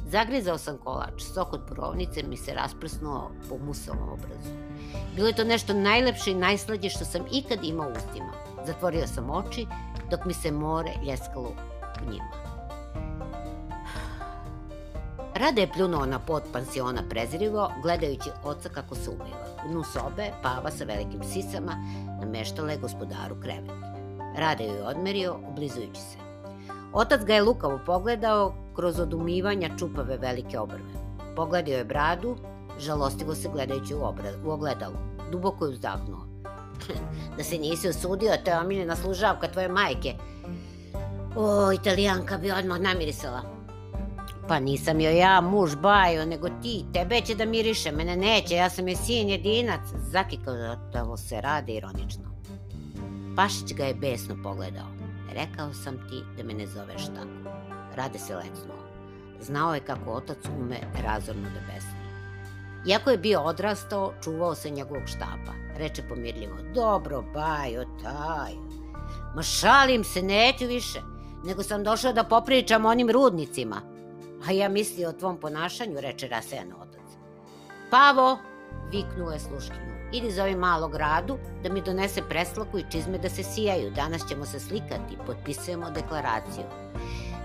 Zagrizao 0.07 0.59
sam 0.59 0.79
kolač, 0.79 1.23
sok 1.23 1.53
od 1.53 1.61
purovnice 1.69 2.23
mi 2.23 2.37
se 2.37 2.55
rasprsnuo 2.55 3.31
po 3.49 3.59
musovom 3.59 4.09
obrazu. 4.09 4.51
Bilo 5.15 5.27
je 5.29 5.37
to 5.37 5.45
nešto 5.45 5.75
najlepše 5.75 6.31
i 6.31 6.35
najslađe 6.35 6.91
što 6.91 7.05
sam 7.05 7.23
ikad 7.33 7.65
imao 7.65 7.89
u 7.89 7.93
ustima. 7.93 8.33
Zatvorio 8.67 9.07
sam 9.07 9.31
oči 9.31 9.67
dok 10.11 10.25
mi 10.25 10.35
se 10.35 10.53
more 10.53 10.93
ljeskalo 11.07 11.53
u 12.07 12.11
njima. 12.11 12.47
Rade 15.35 15.61
je 15.61 15.73
pljunuo 15.73 16.07
na 16.07 16.19
pod 16.19 16.43
pansiona 16.53 17.03
prezirivo, 17.09 17.73
gledajući 17.83 18.31
oca 18.45 18.69
kako 18.69 18.95
se 18.95 19.11
umeva. 19.11 19.47
U 19.67 19.69
dnu 19.69 19.85
sobe, 19.85 20.31
pava 20.43 20.71
sa 20.71 20.85
velikim 20.85 21.25
sisama, 21.25 21.73
nameštala 22.21 22.71
je 22.71 22.79
gospodaru 22.79 23.41
krevet. 23.43 23.71
Rade 24.37 24.65
ju 24.65 24.75
je 24.75 24.87
odmerio, 24.87 25.37
oblizujući 25.49 26.01
se. 26.01 26.25
Otac 26.97 27.25
ga 27.25 27.35
je 27.35 27.43
lukavo 27.43 27.81
pogledao 27.87 28.55
kroz 28.75 29.00
odumivanja 29.00 29.71
čupave 29.79 30.17
velike 30.17 30.59
obrve. 30.59 30.93
Pogledao 31.37 31.75
je 31.75 31.85
bradu, 31.85 32.37
žalostivo 32.79 33.35
se 33.35 33.49
gledajući 33.53 33.95
u, 33.95 34.03
obraz, 34.03 34.35
u 34.45 34.50
ogledalu. 34.50 34.95
Duboko 35.33 35.67
je 35.67 35.71
uzdahnuo. 35.71 36.26
da 37.37 37.45
se 37.45 37.59
nisi 37.59 37.88
osudio, 37.88 38.33
to 38.45 38.50
je 38.50 38.59
omiljena 38.59 38.97
služavka 38.97 39.49
tvoje 39.49 39.69
majke. 39.69 40.15
O, 41.37 41.73
italijanka 41.73 42.38
bi 42.38 42.53
odmah 42.53 42.81
namirisala. 42.81 43.43
Pa 44.49 44.59
nisam 44.61 45.00
joj 45.00 45.19
ja 45.19 45.41
muž 45.41 45.75
bajo, 45.76 46.26
nego 46.26 46.49
ti, 46.62 46.85
tebe 46.93 47.21
će 47.21 47.35
da 47.35 47.45
miriše, 47.45 47.93
mene 47.93 48.17
neće, 48.17 48.55
ja 48.55 48.71
sam 48.71 48.88
joj 48.88 48.97
sin 48.97 49.29
jedinac. 49.29 49.81
Zakikao 50.11 50.55
da 50.93 51.17
se 51.17 51.41
rade 51.41 51.73
ironično. 51.73 52.25
Pašić 53.37 53.75
ga 53.75 53.85
je 53.85 53.95
besno 53.95 54.37
pogledao. 54.43 54.96
Rekao 55.37 55.75
sam 55.75 56.09
ti 56.09 56.23
da 56.37 56.43
me 56.43 56.55
ne 56.55 56.66
zoveš 56.66 57.07
tako. 57.07 57.57
Rade 57.97 58.19
se 58.19 58.37
lecnuo. 58.37 58.87
Znao 59.40 59.75
je 59.75 59.81
kako 59.81 60.11
otac 60.11 60.38
ume 60.59 60.81
razorno 61.05 61.43
da 61.43 61.75
besni. 61.75 62.07
Iako 62.87 63.11
je 63.11 63.19
bio 63.19 63.40
odrastao, 63.40 64.12
čuvao 64.25 64.55
se 64.55 64.71
njegovog 64.71 65.02
štapa. 65.07 65.52
Reče 65.76 66.02
pomirljivo, 66.09 66.57
dobro, 66.75 67.23
bajo, 67.35 67.85
taj. 68.02 68.52
Ma 69.35 69.43
šalim 69.43 70.05
se, 70.05 70.23
neću 70.23 70.66
više, 70.66 71.00
nego 71.45 71.62
sam 71.62 71.85
došao 71.85 72.12
da 72.12 72.25
popričam 72.25 72.85
onim 72.85 73.11
rudnicima. 73.11 73.76
A 74.49 74.52
ja 74.52 74.69
mislio 74.69 75.09
o 75.09 75.12
tvom 75.12 75.40
ponašanju, 75.40 76.00
reče 76.00 76.28
rasejan 76.28 76.73
otac. 76.73 77.02
Pavo, 77.90 78.38
viknuo 78.90 79.31
je 79.31 79.38
sluškinu. 79.38 79.96
Idi 80.13 80.31
zovi 80.31 80.57
malog 80.57 80.95
radu 80.95 81.39
da 81.63 81.73
mi 81.73 81.83
donese 81.83 82.23
preslaku 82.23 82.79
i 82.79 82.85
čizme 82.91 83.19
da 83.19 83.29
se 83.29 83.43
sijaju. 83.43 83.91
Danas 83.91 84.29
ćemo 84.29 84.47
se 84.47 84.61
slikati, 84.61 85.19
potpisujemo 85.27 85.91
deklaraciju. 85.91 86.65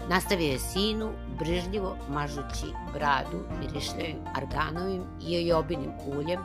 Nastavio 0.09 0.51
je 0.51 0.59
sinu, 0.59 1.11
brižljivo 1.39 1.97
mažući 2.09 2.65
bradu 2.93 3.43
mirišljavim 3.59 4.17
arganovim 4.35 5.03
i 5.21 5.33
jojobinim 5.33 5.91
uljem 6.05 6.39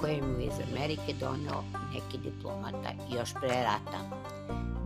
koje 0.00 0.22
mu 0.22 0.38
je 0.38 0.46
iz 0.46 0.60
Amerike 0.70 1.14
doneo 1.20 1.64
neki 1.94 2.18
diplomata 2.18 2.90
još 3.16 3.34
pre 3.34 3.62
rata. 3.62 3.98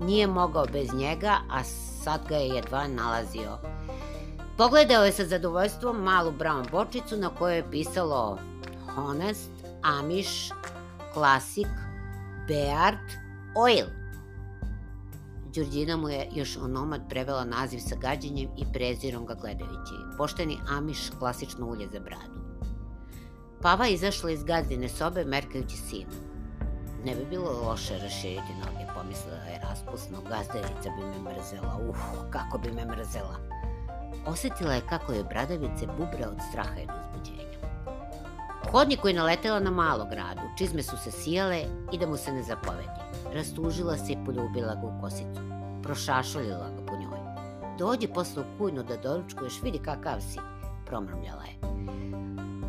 Nije 0.01 0.27
mogao 0.27 0.67
bez 0.73 0.95
njega, 0.95 1.37
a 1.51 1.65
sad 2.05 2.21
ga 2.29 2.37
je 2.37 2.49
jedva 2.49 2.89
nalazio. 2.89 3.59
Pogledao 4.57 5.05
je 5.05 5.13
sa 5.13 5.25
zadovoljstvom 5.25 5.97
malu 5.97 6.33
brown 6.33 6.71
bočicu 6.71 7.17
na 7.17 7.29
kojoj 7.29 7.57
je 7.57 7.71
pisalo 7.71 8.39
Honest, 8.95 9.51
Amish, 9.85 10.53
Classic, 11.15 11.69
Beard, 12.49 13.09
Oil– 13.55 13.87
Đurđina 15.55 15.97
mu 15.97 16.09
je 16.09 16.29
još 16.35 16.57
onomad 16.57 17.01
prevela 17.09 17.45
naziv 17.45 17.79
sa 17.79 17.97
gađenjem 17.97 18.49
i 18.57 18.65
prezirom 18.73 19.27
ga 19.27 19.35
gledajući. 19.35 19.95
Pošteni 20.19 20.59
amiš 20.69 21.11
klasično 21.19 21.67
ulje 21.67 21.89
za 21.93 22.01
bradu. 22.01 22.41
Pava 23.63 23.89
izašla 23.89 24.31
iz 24.31 24.45
gazdine 24.45 24.89
sobe 24.89 25.25
merkajući 25.25 25.77
sinu. 25.77 26.11
Ne 27.05 27.15
bi 27.15 27.25
bilo 27.31 27.69
loše 27.69 27.99
raširiti 27.99 28.55
noge, 28.59 28.87
pomislila 28.95 29.37
je 29.37 29.61
raspusno, 29.63 30.19
gazdarica 30.21 30.91
bi 30.97 31.03
me 31.03 31.31
mrzela, 31.31 31.81
uf, 31.89 31.99
kako 32.31 32.59
bi 32.59 32.73
me 32.73 32.85
mrzela. 32.85 33.37
Osetila 34.27 34.73
je 34.75 34.87
kako 34.89 35.13
je 35.13 35.25
bradavice 35.25 35.87
bubre 35.87 36.27
od 36.27 36.39
straha 36.51 36.81
i 36.81 36.87
hodniku 38.75 39.09
je 39.09 39.15
naletela 39.15 39.61
na 39.61 39.71
malo 39.71 40.07
gradu, 40.11 40.41
čizme 40.59 40.83
su 40.83 40.97
se 40.97 41.11
sijale 41.11 41.65
i 41.93 41.99
da 41.99 42.07
mu 42.07 42.17
se 42.17 42.33
ne 42.33 42.43
zapovedi. 42.43 43.01
Rastužila 43.35 43.97
se 43.97 44.13
i 44.13 44.17
poljubila 44.27 44.75
ga 44.75 44.87
u 44.87 45.01
kosicu. 45.01 45.41
prošašuljila 45.83 46.71
ga 46.77 46.87
po 46.87 46.97
njoj. 46.97 47.19
Dođi 47.79 48.09
posle 48.09 48.43
u 48.43 48.59
kujnu 48.59 48.83
da 48.83 48.97
doručkuješ, 48.97 49.63
vidi 49.63 49.79
kakav 49.79 50.21
si, 50.21 50.39
promrmljala 50.87 51.43
je. 51.45 51.55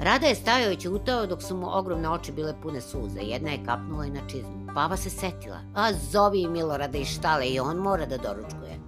Rada 0.01 0.27
je 0.27 0.35
stajao 0.35 0.71
i 0.71 0.77
ćutao 0.77 1.25
dok 1.25 1.43
su 1.43 1.57
mu 1.57 1.77
ogromne 1.77 2.09
oči 2.09 2.31
bile 2.31 2.53
pune 2.61 2.81
suze. 2.81 3.19
Jedna 3.21 3.49
je 3.49 3.65
kapnula 3.65 4.05
i 4.05 4.09
na 4.09 4.27
čizmu. 4.27 4.67
Pava 4.75 4.97
se 4.97 5.09
setila. 5.09 5.59
A 5.75 5.93
zovi 5.93 6.47
Milorada 6.47 6.97
iz 6.97 7.07
štale 7.07 7.47
i 7.47 7.59
on 7.59 7.77
mora 7.77 8.05
da 8.05 8.17
doručkuje. 8.17 8.79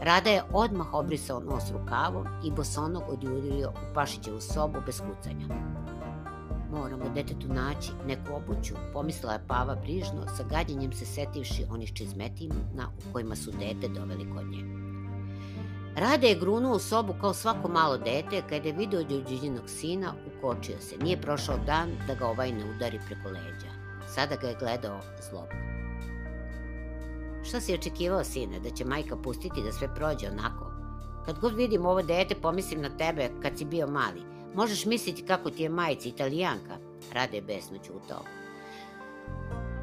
Rada 0.00 0.30
je 0.30 0.42
odmah 0.52 0.94
obrisao 0.94 1.40
nos 1.40 1.64
rukavom 1.72 2.26
i 2.44 2.50
bosonog 2.50 3.02
odjurio 3.08 3.70
u 3.70 3.94
Pašićevu 3.94 4.40
sobu 4.40 4.78
bez 4.86 5.00
kucanja. 5.00 5.46
Moramo 6.72 7.04
detetu 7.14 7.48
naći 7.48 7.90
neku 8.06 8.34
obuću, 8.34 8.74
pomislila 8.92 9.32
je 9.32 9.44
Pava 9.48 9.74
brižno, 9.74 10.26
sa 10.36 10.44
gađenjem 10.50 10.92
se 10.92 11.06
setivši 11.06 11.64
onih 11.70 11.92
čizmetina 11.94 12.88
u 12.98 13.12
kojima 13.12 13.36
su 13.36 13.50
dete 13.50 13.88
doveli 13.88 14.30
kod 14.34 14.46
nje. 14.46 14.64
Rade 15.96 16.28
je 16.28 16.38
grunuo 16.40 16.76
u 16.76 16.78
sobu 16.78 17.14
kao 17.20 17.34
svako 17.34 17.68
malo 17.68 17.98
dete, 17.98 18.42
kada 18.48 18.68
je 18.68 18.74
video 18.74 19.04
Đuđiđinog 19.04 19.68
sina, 19.70 20.14
ukočio 20.26 20.80
se. 20.80 20.96
Nije 20.96 21.20
prošao 21.20 21.58
dan 21.66 21.90
da 22.06 22.14
ga 22.14 22.26
ovaj 22.26 22.52
ne 22.52 22.64
udari 22.70 23.00
preko 23.06 23.28
leđa. 23.28 23.72
Sada 24.14 24.36
ga 24.36 24.48
je 24.48 24.56
gledao 24.60 25.00
zlobno. 25.30 25.58
Šta 27.44 27.60
si 27.60 27.74
očekivao, 27.74 28.24
sine, 28.24 28.60
da 28.60 28.70
će 28.70 28.84
majka 28.84 29.16
pustiti 29.16 29.62
da 29.62 29.72
sve 29.72 29.94
prođe 29.94 30.28
onako? 30.30 30.72
Kad 31.26 31.38
god 31.38 31.54
vidim 31.54 31.86
ovo 31.86 32.02
dete, 32.02 32.34
pomislim 32.34 32.82
na 32.82 32.96
tebe 32.96 33.30
kad 33.42 33.58
si 33.58 33.64
bio 33.64 33.86
mali. 33.86 34.31
Možeš 34.54 34.84
misliti 34.86 35.26
kako 35.26 35.50
ti 35.50 35.62
je 35.62 35.68
majica 35.68 36.08
italijanka, 36.08 36.78
Rade 37.12 37.36
je 37.36 37.42
besno 37.42 37.78
ćutao. 37.78 38.22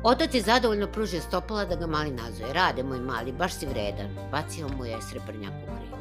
Otac 0.03 0.33
je 0.33 0.41
zadovoljno 0.41 0.88
pružio 0.88 1.21
stopala 1.21 1.65
da 1.65 1.75
ga 1.75 1.88
mali 1.88 2.11
nazove. 2.11 2.53
Rade, 2.53 2.83
moj 2.83 2.99
mali, 2.99 3.31
baš 3.31 3.53
si 3.53 3.65
vredan. 3.65 4.17
Bacio 4.31 4.67
mu 4.77 4.85
je 4.85 5.01
srebrnjak 5.01 5.53
u 5.63 5.65
krilo. 5.65 5.97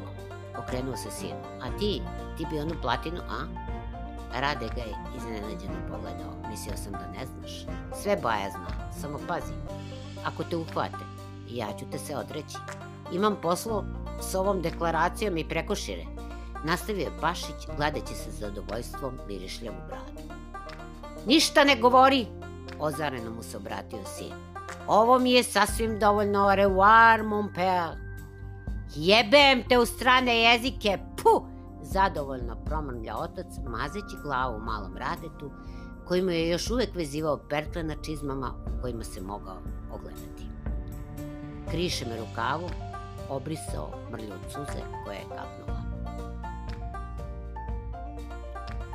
Okrenuo 0.63 0.97
se 0.97 1.11
sinu. 1.11 1.43
A 1.61 1.77
ti, 1.79 2.01
ti 2.37 2.45
bi 2.51 2.59
onu 2.59 2.75
platinu, 2.81 3.21
a? 3.29 3.45
Rade 4.39 4.69
ga 4.75 4.81
je 4.81 4.95
iznenađeno 5.17 5.87
pogledao. 5.91 6.49
Mislio 6.49 6.77
sam 6.77 6.91
da 6.91 7.19
ne 7.19 7.25
znaš. 7.25 7.65
Sve 8.01 8.17
Baja 8.23 8.49
zna, 8.49 8.91
samo 9.01 9.19
pazi. 9.27 9.53
Ako 10.25 10.43
te 10.43 10.57
uhvate, 10.57 11.05
ja 11.49 11.67
ću 11.79 11.85
te 11.91 11.97
se 11.97 12.15
odreći. 12.15 12.57
Imam 13.11 13.37
poslo 13.41 13.85
s 14.21 14.35
ovom 14.35 14.61
deklaracijom 14.61 15.37
i 15.37 15.49
prekošire. 15.49 16.18
Nastavio 16.63 17.01
je 17.01 17.17
Pašić, 17.21 17.67
gledajući 17.77 18.13
se 18.13 18.31
zadovoljstvom 18.31 19.19
mirišljavu 19.27 19.77
bradu. 19.87 20.33
Ništa 21.27 21.63
ne 21.63 21.75
govori, 21.75 22.27
ozareno 22.79 23.31
mu 23.31 23.43
se 23.43 23.57
obratio 23.57 23.99
sin. 24.05 24.33
Ovo 24.87 25.19
mi 25.19 25.31
je 25.31 25.43
sasvim 25.43 25.99
dovoljno, 25.99 26.55
revoir, 26.55 27.23
mon 27.23 27.49
père. 27.55 27.97
Jebem 28.95 29.63
te 29.69 29.79
u 29.79 29.85
strane 29.85 30.41
jezike, 30.41 30.97
pu! 31.17 31.45
Zadovoljno 31.81 32.55
promrmlja 32.65 33.17
otac, 33.17 33.45
mazeći 33.67 34.23
glavu 34.23 34.59
malom 34.59 34.97
radetu, 34.97 35.51
koji 36.07 36.21
mu 36.21 36.29
je 36.29 36.49
još 36.49 36.69
uvek 36.69 36.95
vezivao 36.95 37.37
pertle 37.49 37.83
na 37.83 37.95
čizmama 38.05 38.53
kojima 38.81 39.03
se 39.03 39.21
mogao 39.21 39.57
ogledati. 39.91 40.43
Kriše 41.71 42.05
me 42.05 42.19
rukavu, 42.19 42.69
obrisao 43.29 43.89
mrlju 44.11 44.33
od 44.33 44.51
suze 44.51 44.81
koja 45.05 45.17
je 45.17 45.25
kapnula. 45.29 45.78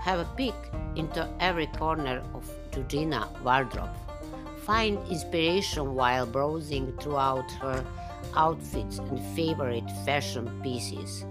Have 0.04 0.20
a 0.20 0.28
peek 0.37 0.54
into 0.96 1.26
every 1.40 1.66
corner 1.66 2.23
of 2.34 2.44
Georgina 2.70 3.26
wardrobe. 3.42 3.88
Find 4.66 4.99
inspiration 5.11 5.94
while 5.94 6.26
browsing 6.26 6.92
throughout 7.00 7.50
her 7.62 7.82
outfits 8.37 8.99
and 8.99 9.19
favorite 9.34 9.90
fashion 10.04 10.60
pieces. 10.62 11.25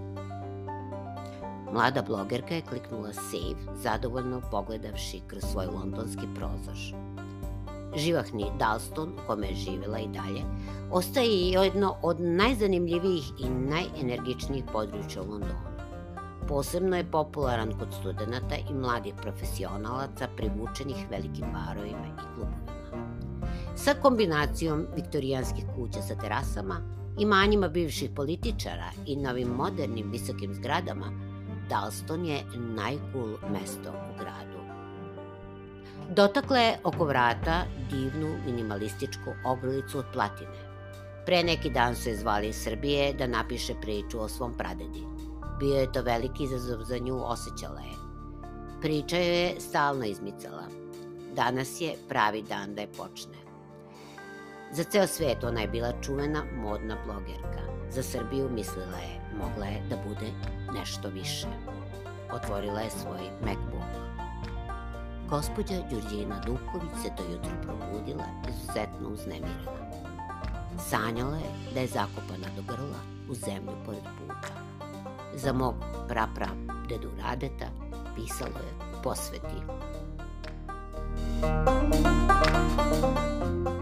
Mlada 1.72 2.02
blogerka 2.02 2.54
je 2.54 2.62
kliknula 2.62 3.12
save, 3.12 3.76
zadovoljno 3.82 4.40
pogledavši 4.50 5.20
kroz 5.26 5.44
svoj 5.52 5.66
londonski 5.66 6.26
prozor. 6.34 6.78
Živahni 7.96 8.46
Dalston, 8.58 9.08
u 9.08 9.26
kome 9.26 9.46
je 9.46 9.54
živela 9.54 9.98
i 9.98 10.08
dalje, 10.08 10.42
ostaje 10.90 11.50
jedno 11.50 11.96
od 12.02 12.20
najzanimljivijih 12.20 13.24
i 13.38 13.48
najenergičnijih 13.48 14.64
područja 14.72 15.22
u 15.22 15.30
Londonu. 15.30 15.73
Posebno 16.48 16.96
je 16.96 17.10
popularan 17.10 17.72
kod 17.78 17.88
studenta 18.00 18.56
i 18.70 18.74
mladih 18.74 19.14
profesionalaca 19.22 20.28
privučenih 20.36 21.06
velikim 21.10 21.46
barovima 21.52 22.06
i 22.06 22.16
klubovima. 22.20 22.74
Sa 23.76 23.94
kombinacijom 24.02 24.86
viktorijanskih 24.96 25.64
kuća 25.76 26.02
sa 26.02 26.14
terasama, 26.14 26.80
imanjima 27.18 27.68
bivših 27.68 28.10
političara 28.16 28.90
i 29.06 29.16
novim 29.16 29.48
modernim 29.48 30.10
visokim 30.10 30.54
zgradama, 30.54 31.06
Dalston 31.68 32.26
je 32.26 32.42
najcool 32.54 33.36
mesto 33.52 33.90
u 33.90 34.18
gradu. 34.18 34.58
Dotakla 36.10 36.58
je 36.58 36.78
oko 36.84 37.04
vrata 37.04 37.64
divnu 37.90 38.36
minimalističku 38.46 39.30
ogrlicu 39.44 39.98
od 39.98 40.04
platine. 40.12 40.74
Pre 41.26 41.42
neki 41.42 41.70
dan 41.70 41.94
su 41.96 42.08
je 42.08 42.16
zvali 42.16 42.48
iz 42.48 42.56
Srbije 42.56 43.12
da 43.12 43.26
napiše 43.26 43.74
priču 43.80 44.20
o 44.20 44.28
svom 44.28 44.54
pradedi. 44.54 45.13
Bio 45.58 45.76
je 45.76 45.92
to 45.92 46.02
veliki 46.02 46.44
izazov 46.44 46.82
za 46.84 46.98
nju, 46.98 47.22
osjećala 47.24 47.80
je. 47.80 47.96
Priča 48.80 49.16
joj 49.16 49.42
je 49.42 49.60
stalno 49.60 50.04
izmicala. 50.04 50.62
Danas 51.36 51.80
je 51.80 51.94
pravi 52.08 52.42
dan 52.42 52.74
da 52.74 52.80
je 52.80 52.92
počne. 52.92 53.38
Za 54.72 54.84
ceo 54.84 55.06
svet 55.06 55.44
ona 55.44 55.60
je 55.60 55.68
bila 55.68 55.92
čuvena 56.02 56.44
modna 56.56 56.96
blogerka. 57.06 57.62
Za 57.90 58.02
Srbiju 58.02 58.50
mislila 58.50 58.98
je, 58.98 59.20
mogla 59.38 59.66
je 59.66 59.82
da 59.90 59.96
bude 60.08 60.32
nešto 60.72 61.08
više. 61.08 61.46
Otvorila 62.32 62.80
je 62.80 62.90
svoj 62.90 63.30
Macbook. 63.44 64.04
Gospodja 65.28 65.78
Đurđina 65.90 66.40
Duković 66.46 67.02
se 67.02 67.10
to 67.16 67.22
jutro 67.32 67.50
probudila 67.62 68.24
izuzetno 68.48 69.08
uznemirena. 69.08 69.72
Sanjala 70.78 71.36
je 71.36 71.50
da 71.74 71.80
je 71.80 71.86
zakopana 71.86 72.48
do 72.56 72.62
grla 72.62 73.00
u 73.30 73.34
zemlju 73.34 73.72
pored 73.86 74.02
puta. 74.02 74.63
Za 75.34 75.52
mog 75.52 75.74
prapra 76.08 76.48
dedu 76.88 77.10
Radeta 77.22 77.66
pisalo 78.16 78.58
je 78.58 79.02
posveti. 79.02 79.62
Thank 81.40 81.94
you. 83.68 83.73